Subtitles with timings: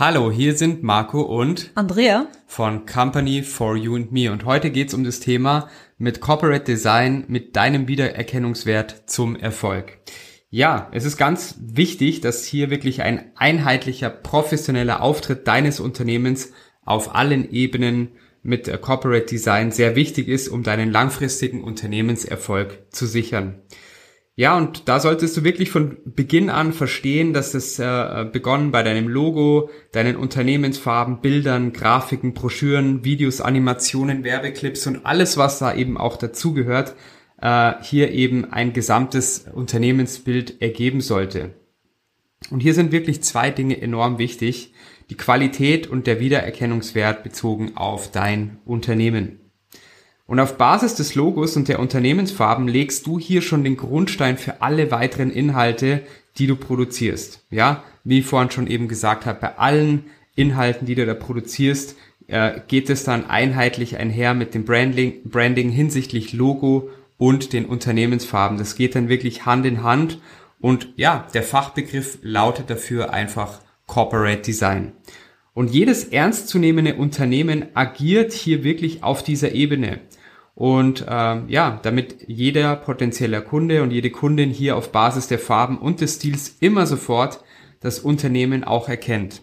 [0.00, 4.94] Hallo, hier sind Marco und Andrea von Company for You and Me und heute geht's
[4.94, 9.98] um das Thema mit Corporate Design mit deinem Wiedererkennungswert zum Erfolg.
[10.50, 16.52] Ja, es ist ganz wichtig, dass hier wirklich ein einheitlicher, professioneller Auftritt deines Unternehmens
[16.84, 18.12] auf allen Ebenen
[18.44, 23.62] mit Corporate Design sehr wichtig ist, um deinen langfristigen Unternehmenserfolg zu sichern.
[24.38, 28.84] Ja, und da solltest du wirklich von Beginn an verstehen, dass es äh, begonnen bei
[28.84, 35.98] deinem Logo, deinen Unternehmensfarben, Bildern, Grafiken, Broschüren, Videos, Animationen, Werbeclips und alles, was da eben
[35.98, 36.94] auch dazugehört,
[37.42, 41.54] äh, hier eben ein gesamtes Unternehmensbild ergeben sollte.
[42.48, 44.72] Und hier sind wirklich zwei Dinge enorm wichtig.
[45.10, 49.40] Die Qualität und der Wiedererkennungswert bezogen auf dein Unternehmen.
[50.28, 54.60] Und auf Basis des Logos und der Unternehmensfarben legst du hier schon den Grundstein für
[54.60, 56.02] alle weiteren Inhalte,
[56.36, 57.46] die du produzierst.
[57.50, 60.04] Ja, wie ich vorhin schon eben gesagt habe, bei allen
[60.36, 65.70] Inhalten, die du da produzierst, äh, geht es dann einheitlich einher mit dem Branding, Branding
[65.70, 68.58] hinsichtlich Logo und den Unternehmensfarben.
[68.58, 70.20] Das geht dann wirklich Hand in Hand.
[70.60, 74.92] Und ja, der Fachbegriff lautet dafür einfach Corporate Design.
[75.54, 80.00] Und jedes ernstzunehmende Unternehmen agiert hier wirklich auf dieser Ebene.
[80.58, 85.78] Und ähm, ja, damit jeder potenzieller Kunde und jede Kundin hier auf Basis der Farben
[85.78, 87.44] und des Stils immer sofort
[87.78, 89.42] das Unternehmen auch erkennt.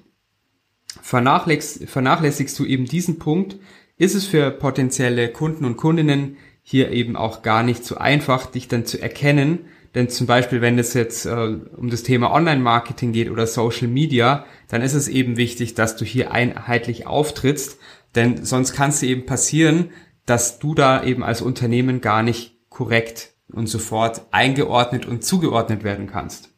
[1.02, 3.56] Vernachlässigst, vernachlässigst du eben diesen Punkt,
[3.96, 8.68] ist es für potenzielle Kunden und Kundinnen hier eben auch gar nicht so einfach, dich
[8.68, 9.60] dann zu erkennen.
[9.94, 14.46] Denn zum Beispiel, wenn es jetzt äh, um das Thema Online-Marketing geht oder Social Media,
[14.68, 17.80] dann ist es eben wichtig, dass du hier einheitlich auftrittst.
[18.16, 19.92] Denn sonst kann es eben passieren,
[20.26, 26.08] dass du da eben als Unternehmen gar nicht korrekt und sofort eingeordnet und zugeordnet werden
[26.08, 26.50] kannst.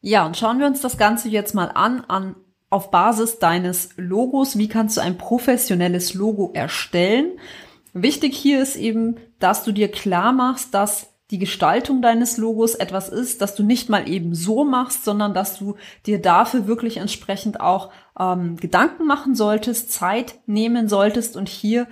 [0.00, 2.36] Ja, und schauen wir uns das Ganze jetzt mal an, an
[2.70, 4.58] auf Basis deines Logos.
[4.58, 7.38] Wie kannst du ein professionelles Logo erstellen?
[7.92, 13.08] Wichtig hier ist eben, dass du dir klar machst, dass die Gestaltung deines Logos etwas
[13.08, 15.76] ist, dass du nicht mal eben so machst, sondern dass du
[16.06, 21.86] dir dafür wirklich entsprechend auch ähm, Gedanken machen solltest, Zeit nehmen solltest und hier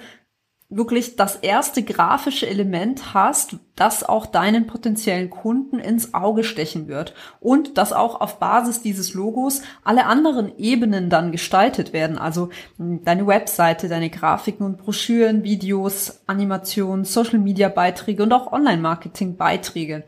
[0.76, 7.14] wirklich das erste grafische Element hast, das auch deinen potenziellen Kunden ins Auge stechen wird
[7.40, 13.04] und dass auch auf Basis dieses Logos alle anderen Ebenen dann gestaltet werden, also hm,
[13.04, 19.36] deine Webseite, deine Grafiken und Broschüren, Videos, Animationen, Social Media Beiträge und auch Online Marketing
[19.36, 20.04] Beiträge.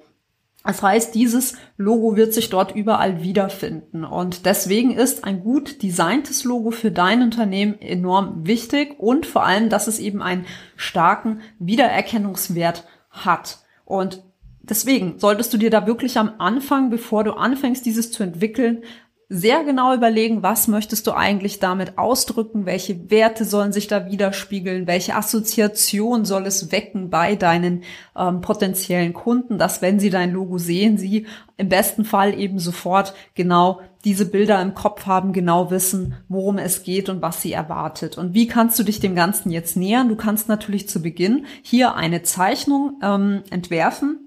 [0.65, 4.03] Das heißt, dieses Logo wird sich dort überall wiederfinden.
[4.05, 9.69] Und deswegen ist ein gut designtes Logo für dein Unternehmen enorm wichtig und vor allem,
[9.69, 13.59] dass es eben einen starken Wiedererkennungswert hat.
[13.85, 14.25] Und
[14.63, 18.85] deswegen solltest du dir da wirklich am Anfang, bevor du anfängst, dieses zu entwickeln,
[19.29, 24.87] sehr genau überlegen, was möchtest du eigentlich damit ausdrücken, welche Werte sollen sich da widerspiegeln,
[24.87, 27.85] welche Assoziation soll es wecken bei deinen
[28.17, 31.27] ähm, potenziellen Kunden, dass wenn sie dein Logo sehen, sie
[31.57, 36.83] im besten Fall eben sofort genau diese Bilder im Kopf haben, genau wissen, worum es
[36.83, 38.19] geht und was sie erwartet.
[38.19, 40.09] Und wie kannst du dich dem Ganzen jetzt nähern?
[40.09, 44.21] Du kannst natürlich zu Beginn hier eine Zeichnung ähm, entwerfen,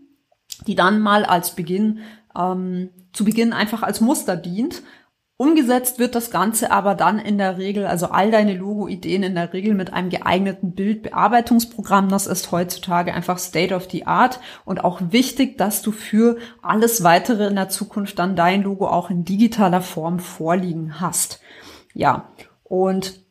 [0.66, 2.00] die dann mal als Beginn
[2.38, 4.84] ähm, zu Beginn einfach als Muster dient.
[5.40, 9.53] Umgesetzt wird das Ganze aber dann in der Regel, also all deine Logo-Ideen in der
[9.53, 12.09] Regel mit einem geeigneten Bildbearbeitungsprogramm.
[12.09, 17.03] Das ist heutzutage einfach State of the Art und auch wichtig, dass du für alles
[17.03, 21.40] weitere in der Zukunft dann dein Logo auch in digitaler Form vorliegen hast.
[21.94, 22.29] Ja,
[22.64, 23.27] und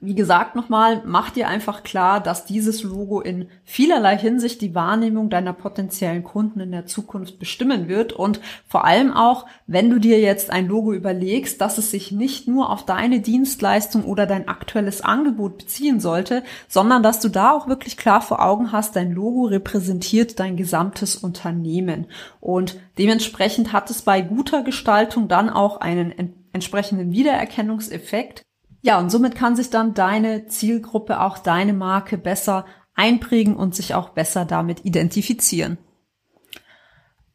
[0.00, 5.28] wie gesagt nochmal, mach dir einfach klar, dass dieses Logo in vielerlei Hinsicht die Wahrnehmung
[5.28, 8.12] deiner potenziellen Kunden in der Zukunft bestimmen wird.
[8.12, 12.46] Und vor allem auch, wenn du dir jetzt ein Logo überlegst, dass es sich nicht
[12.46, 17.66] nur auf deine Dienstleistung oder dein aktuelles Angebot beziehen sollte, sondern dass du da auch
[17.66, 22.06] wirklich klar vor Augen hast, dein Logo repräsentiert dein gesamtes Unternehmen.
[22.40, 28.44] Und dementsprechend hat es bei guter Gestaltung dann auch einen entsprechenden Wiedererkennungseffekt
[28.80, 32.64] ja, und somit kann sich dann deine Zielgruppe, auch deine Marke besser
[32.94, 35.78] einprägen und sich auch besser damit identifizieren.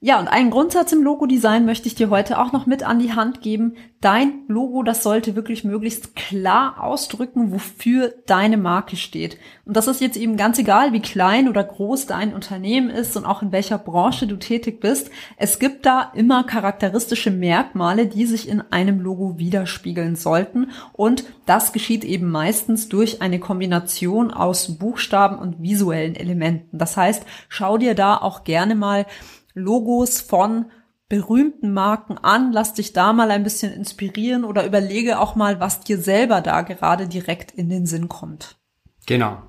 [0.05, 3.13] Ja, und einen Grundsatz im Logo-Design möchte ich dir heute auch noch mit an die
[3.13, 3.77] Hand geben.
[4.01, 9.37] Dein Logo, das sollte wirklich möglichst klar ausdrücken, wofür deine Marke steht.
[9.63, 13.23] Und das ist jetzt eben ganz egal, wie klein oder groß dein Unternehmen ist und
[13.23, 15.09] auch in welcher Branche du tätig bist.
[15.37, 20.71] Es gibt da immer charakteristische Merkmale, die sich in einem Logo widerspiegeln sollten.
[20.91, 26.77] Und das geschieht eben meistens durch eine Kombination aus Buchstaben und visuellen Elementen.
[26.77, 29.05] Das heißt, schau dir da auch gerne mal
[29.53, 30.65] Logos von
[31.09, 35.81] berühmten Marken an, lass dich da mal ein bisschen inspirieren oder überlege auch mal, was
[35.81, 38.57] dir selber da gerade direkt in den Sinn kommt.
[39.05, 39.43] Genau.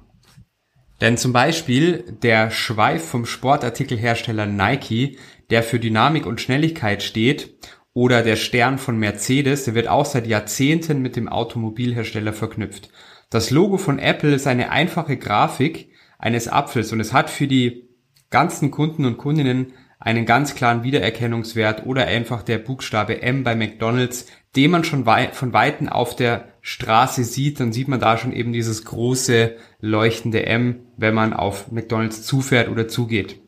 [1.01, 5.19] Denn zum Beispiel der Schweif vom Sportartikelhersteller Nike,
[5.51, 7.55] der für Dynamik und Schnelligkeit steht,
[7.95, 12.91] oder der Stern von Mercedes, der wird auch seit Jahrzehnten mit dem Automobilhersteller verknüpft.
[13.31, 17.89] Das Logo von Apple ist eine einfache Grafik eines Apfels und es hat für die
[18.31, 19.73] ganzen Kunden und Kundinnen
[20.05, 25.31] einen ganz klaren Wiedererkennungswert oder einfach der Buchstabe M bei McDonald's, den man schon wei
[25.33, 30.45] von Weitem auf der Straße sieht, dann sieht man da schon eben dieses große leuchtende
[30.47, 33.41] M, wenn man auf McDonald's zufährt oder zugeht.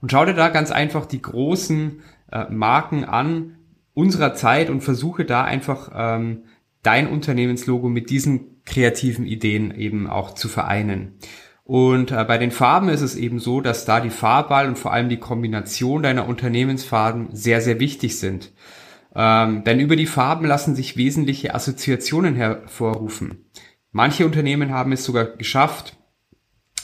[0.00, 2.02] Und schau dir da ganz einfach die großen
[2.32, 3.58] äh, Marken an
[3.92, 6.44] unserer Zeit und versuche da einfach ähm,
[6.82, 11.18] dein Unternehmenslogo mit diesen kreativen Ideen eben auch zu vereinen.
[11.64, 14.92] Und äh, bei den Farben ist es eben so, dass da die Farbwahl und vor
[14.92, 18.52] allem die Kombination deiner Unternehmensfarben sehr, sehr wichtig sind.
[19.16, 23.46] Ähm, denn über die Farben lassen sich wesentliche Assoziationen hervorrufen.
[23.92, 25.96] Manche Unternehmen haben es sogar geschafft,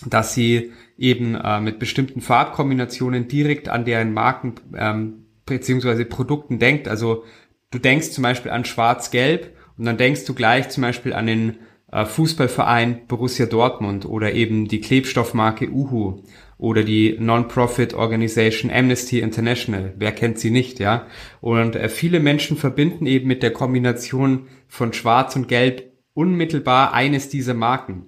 [0.07, 6.05] dass sie eben äh, mit bestimmten Farbkombinationen direkt an deren Marken ähm, bzw.
[6.05, 6.89] Produkten denkt.
[6.89, 7.25] Also
[7.71, 11.59] du denkst zum Beispiel an Schwarz-Gelb und dann denkst du gleich zum Beispiel an den
[11.93, 16.23] Fußballverein Borussia Dortmund oder eben die Klebstoffmarke Uhu
[16.57, 19.95] oder die Non-Profit Organization Amnesty International.
[19.97, 21.07] Wer kennt sie nicht, ja?
[21.41, 27.29] Und äh, viele Menschen verbinden eben mit der Kombination von Schwarz und Gelb unmittelbar eines
[27.29, 28.07] dieser Marken.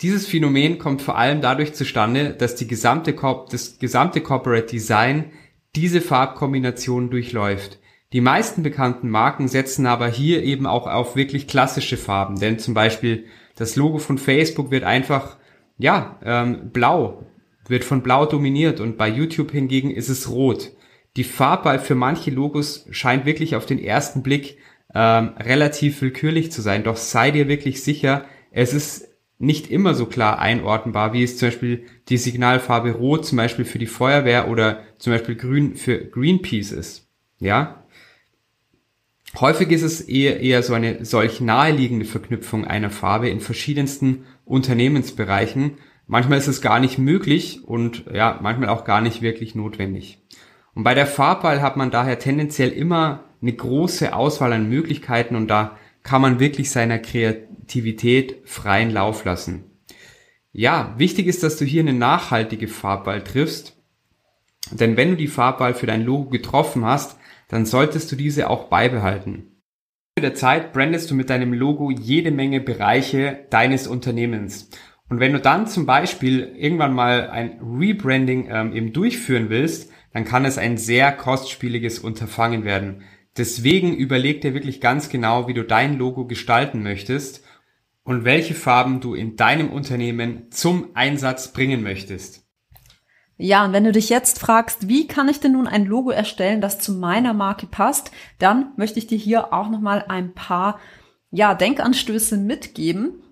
[0.00, 3.16] Dieses Phänomen kommt vor allem dadurch zustande, dass die gesamte,
[3.50, 5.32] das gesamte Corporate Design
[5.74, 7.78] diese Farbkombination durchläuft.
[8.14, 12.72] Die meisten bekannten Marken setzen aber hier eben auch auf wirklich klassische Farben, denn zum
[12.72, 13.24] Beispiel
[13.56, 15.36] das Logo von Facebook wird einfach,
[15.78, 17.26] ja, ähm, blau,
[17.66, 20.70] wird von blau dominiert und bei YouTube hingegen ist es rot.
[21.16, 24.58] Die Farbwahl für manche Logos scheint wirklich auf den ersten Blick
[24.94, 29.08] ähm, relativ willkürlich zu sein, doch sei dir wirklich sicher, es ist
[29.40, 33.80] nicht immer so klar einordnbar, wie es zum Beispiel die Signalfarbe Rot zum Beispiel für
[33.80, 37.08] die Feuerwehr oder zum Beispiel Grün für Greenpeace ist.
[37.40, 37.83] Ja,
[39.40, 45.78] Häufig ist es eher, eher so eine solch naheliegende Verknüpfung einer Farbe in verschiedensten Unternehmensbereichen.
[46.06, 50.18] Manchmal ist es gar nicht möglich und ja, manchmal auch gar nicht wirklich notwendig.
[50.74, 55.48] Und bei der Farbwahl hat man daher tendenziell immer eine große Auswahl an Möglichkeiten und
[55.48, 59.64] da kann man wirklich seiner Kreativität freien Lauf lassen.
[60.52, 63.76] Ja, wichtig ist, dass du hier eine nachhaltige Farbwahl triffst,
[64.70, 67.18] denn wenn du die Farbwahl für dein Logo getroffen hast,
[67.54, 69.62] dann solltest du diese auch beibehalten.
[70.16, 74.70] Mit der Zeit brandest du mit deinem Logo jede Menge Bereiche deines Unternehmens.
[75.08, 80.24] Und wenn du dann zum Beispiel irgendwann mal ein Rebranding ähm, eben durchführen willst, dann
[80.24, 83.02] kann es ein sehr kostspieliges Unterfangen werden.
[83.36, 87.44] Deswegen überleg dir wirklich ganz genau, wie du dein Logo gestalten möchtest
[88.02, 92.43] und welche Farben du in deinem Unternehmen zum Einsatz bringen möchtest.
[93.36, 96.60] Ja, und wenn du dich jetzt fragst, wie kann ich denn nun ein Logo erstellen,
[96.60, 100.78] das zu meiner Marke passt, dann möchte ich dir hier auch nochmal ein paar,
[101.30, 103.22] ja, Denkanstöße mitgeben.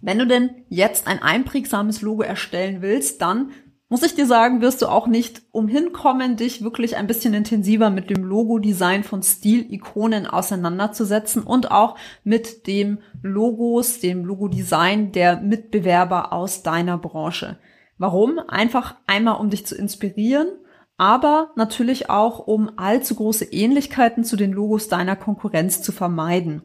[0.00, 3.50] Wenn du denn jetzt ein einprägsames Logo erstellen willst, dann
[3.88, 7.90] muss ich dir sagen, wirst du auch nicht umhin kommen, dich wirklich ein bisschen intensiver
[7.90, 16.32] mit dem Logo-Design von Stil-Ikonen auseinanderzusetzen und auch mit dem Logos, dem Logo-Design der Mitbewerber
[16.32, 17.58] aus deiner Branche.
[17.98, 18.38] Warum?
[18.38, 20.48] Einfach einmal, um dich zu inspirieren,
[20.96, 26.62] aber natürlich auch, um allzu große Ähnlichkeiten zu den Logos deiner Konkurrenz zu vermeiden.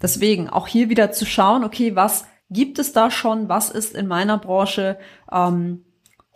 [0.00, 4.06] Deswegen auch hier wieder zu schauen, okay, was gibt es da schon, was ist in
[4.06, 4.98] meiner Branche
[5.32, 5.84] ähm,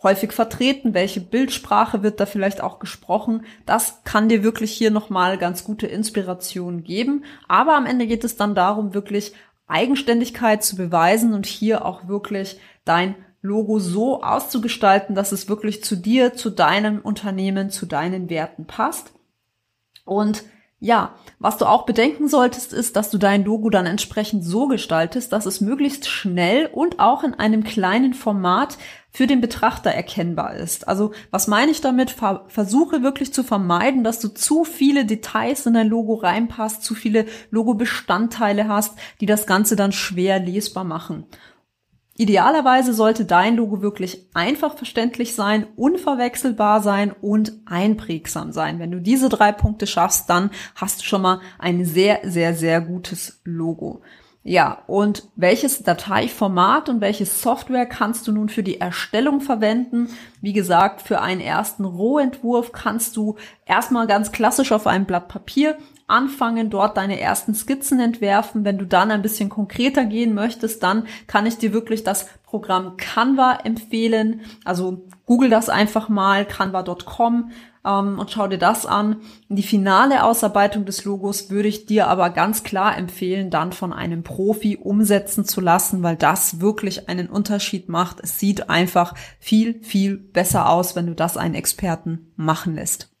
[0.03, 3.45] häufig vertreten, welche Bildsprache wird da vielleicht auch gesprochen.
[3.65, 7.23] Das kann dir wirklich hier nochmal ganz gute Inspiration geben.
[7.47, 9.33] Aber am Ende geht es dann darum, wirklich
[9.67, 15.95] Eigenständigkeit zu beweisen und hier auch wirklich dein Logo so auszugestalten, dass es wirklich zu
[15.95, 19.13] dir, zu deinem Unternehmen, zu deinen Werten passt.
[20.05, 20.43] Und
[20.83, 25.31] Ja, was du auch bedenken solltest, ist, dass du dein Logo dann entsprechend so gestaltest,
[25.31, 28.79] dass es möglichst schnell und auch in einem kleinen Format
[29.11, 30.87] für den Betrachter erkennbar ist.
[30.87, 32.15] Also was meine ich damit?
[32.47, 37.27] Versuche wirklich zu vermeiden, dass du zu viele Details in dein Logo reinpasst, zu viele
[37.51, 41.27] Logo-Bestandteile hast, die das Ganze dann schwer lesbar machen.
[42.21, 48.77] Idealerweise sollte dein Logo wirklich einfach verständlich sein, unverwechselbar sein und einprägsam sein.
[48.77, 52.79] Wenn du diese drei Punkte schaffst, dann hast du schon mal ein sehr, sehr, sehr
[52.79, 54.03] gutes Logo.
[54.43, 60.09] Ja, und welches Dateiformat und welche Software kannst du nun für die Erstellung verwenden?
[60.41, 63.35] Wie gesagt, für einen ersten Rohentwurf kannst du
[63.67, 68.65] erstmal ganz klassisch auf einem Blatt Papier anfangen, dort deine ersten Skizzen entwerfen.
[68.65, 72.97] Wenn du dann ein bisschen konkreter gehen möchtest, dann kann ich dir wirklich das Programm
[72.97, 74.41] Canva empfehlen.
[74.65, 77.51] Also google das einfach mal, canva.com
[77.85, 79.17] ähm, und schau dir das an.
[79.49, 84.23] Die finale Ausarbeitung des Logos würde ich dir aber ganz klar empfehlen, dann von einem
[84.23, 88.19] Profi umsetzen zu lassen, weil das wirklich einen Unterschied macht.
[88.21, 93.11] Es sieht einfach viel, viel besser aus, wenn du das einen Experten machen lässt.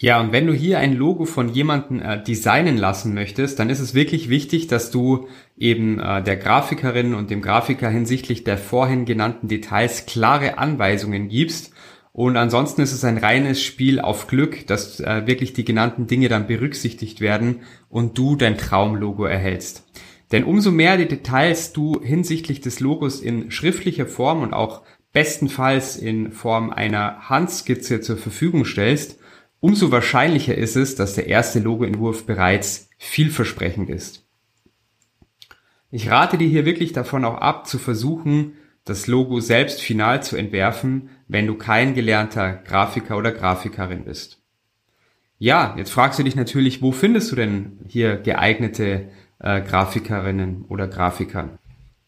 [0.00, 3.80] Ja, und wenn du hier ein Logo von jemandem äh, designen lassen möchtest, dann ist
[3.80, 9.06] es wirklich wichtig, dass du eben äh, der Grafikerin und dem Grafiker hinsichtlich der vorhin
[9.06, 11.72] genannten Details klare Anweisungen gibst.
[12.18, 16.28] Und ansonsten ist es ein reines Spiel auf Glück, dass äh, wirklich die genannten Dinge
[16.28, 19.84] dann berücksichtigt werden und du dein Traumlogo erhältst.
[20.32, 24.82] Denn umso mehr die Details du hinsichtlich des Logos in schriftlicher Form und auch
[25.12, 29.20] bestenfalls in Form einer Handskizze zur Verfügung stellst,
[29.60, 34.24] Umso wahrscheinlicher ist es, dass der erste Logoentwurf bereits vielversprechend ist.
[35.92, 40.36] Ich rate dir hier wirklich davon auch ab, zu versuchen, das Logo selbst final zu
[40.36, 44.42] entwerfen, wenn du kein gelernter Grafiker oder Grafikerin bist.
[45.38, 49.08] Ja, jetzt fragst du dich natürlich, wo findest du denn hier geeignete
[49.38, 51.58] äh, Grafikerinnen oder Grafiker?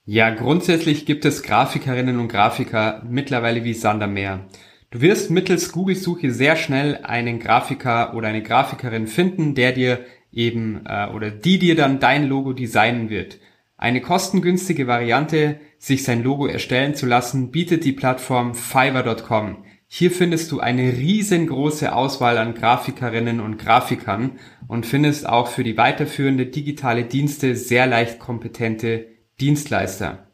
[0.05, 4.47] Ja, grundsätzlich gibt es Grafikerinnen und Grafiker mittlerweile wie Sander mehr.
[4.91, 10.01] Du wirst mittels Google-Suche sehr schnell einen Grafiker oder eine Grafikerin finden, der dir
[10.33, 13.39] eben äh, oder die dir dann dein Logo designen wird.
[13.81, 19.65] Eine kostengünstige Variante, sich sein Logo erstellen zu lassen, bietet die Plattform Fiverr.com.
[19.87, 24.33] Hier findest du eine riesengroße Auswahl an Grafikerinnen und Grafikern
[24.69, 29.07] und findest auch für die weiterführende digitale Dienste sehr leicht kompetente
[29.41, 30.29] Dienstleister.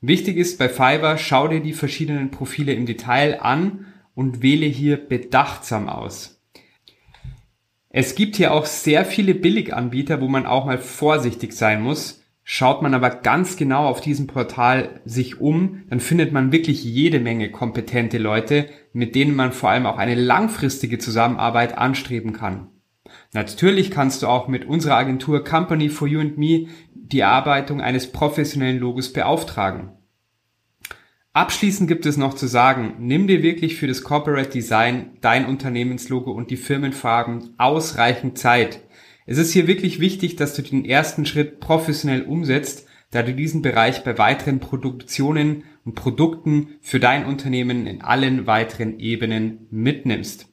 [0.00, 3.86] Wichtig ist bei Fiverr, schau dir die verschiedenen Profile im Detail an
[4.16, 6.42] und wähle hier bedachtsam aus.
[7.90, 12.24] Es gibt hier auch sehr viele Billiganbieter, wo man auch mal vorsichtig sein muss.
[12.50, 17.20] Schaut man aber ganz genau auf diesem Portal sich um, dann findet man wirklich jede
[17.20, 22.68] Menge kompetente Leute, mit denen man vor allem auch eine langfristige Zusammenarbeit anstreben kann.
[23.34, 28.12] Natürlich kannst du auch mit unserer Agentur Company for You and Me die Erarbeitung eines
[28.12, 29.90] professionellen Logos beauftragen.
[31.34, 36.32] Abschließend gibt es noch zu sagen, nimm dir wirklich für das Corporate Design dein Unternehmenslogo
[36.32, 38.80] und die Firmenfarben ausreichend Zeit.
[39.30, 43.60] Es ist hier wirklich wichtig, dass du den ersten Schritt professionell umsetzt, da du diesen
[43.60, 50.48] Bereich bei weiteren Produktionen und Produkten für dein Unternehmen in allen weiteren Ebenen mitnimmst.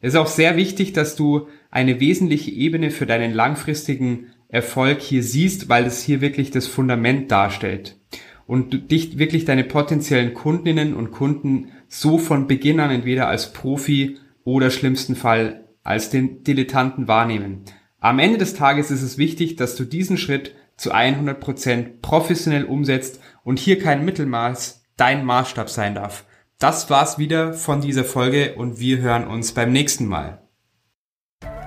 [0.00, 5.22] Es ist auch sehr wichtig, dass du eine wesentliche Ebene für deinen langfristigen Erfolg hier
[5.22, 7.98] siehst, weil es hier wirklich das Fundament darstellt
[8.46, 14.18] und dich wirklich deine potenziellen Kundinnen und Kunden so von Beginn an entweder als Profi
[14.44, 17.64] oder schlimmsten Fall als den Dilettanten wahrnehmen.
[18.02, 22.64] Am Ende des Tages ist es wichtig, dass du diesen Schritt zu 100 Prozent professionell
[22.64, 26.24] umsetzt und hier kein Mittelmaß dein Maßstab sein darf.
[26.58, 30.42] Das war's wieder von dieser Folge und wir hören uns beim nächsten Mal.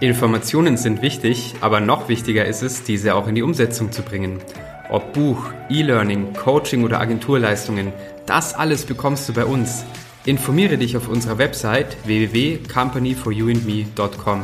[0.02, 4.42] Informationen sind wichtig, aber noch wichtiger ist es, diese auch in die Umsetzung zu bringen.
[4.90, 7.94] Ob Buch, E-Learning, Coaching oder Agenturleistungen,
[8.26, 9.86] das alles bekommst du bei uns.
[10.26, 14.44] Informiere dich auf unserer Website www.companyforyouandme.com.